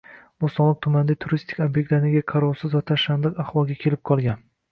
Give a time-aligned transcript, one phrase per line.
[0.43, 4.43] Bo‘stonliq tumanidagi turistik ob’ektlar nega qarovsiz va tashlandiq ahvolga kelib qolgan?